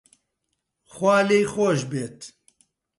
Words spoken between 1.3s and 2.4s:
خۆش بێت